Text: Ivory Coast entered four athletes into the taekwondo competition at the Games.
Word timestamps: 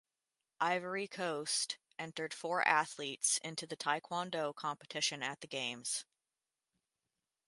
Ivory 0.59 1.07
Coast 1.07 1.77
entered 1.99 2.33
four 2.33 2.67
athletes 2.67 3.37
into 3.43 3.67
the 3.67 3.77
taekwondo 3.77 4.51
competition 4.55 5.21
at 5.21 5.41
the 5.41 5.47
Games. 5.47 6.05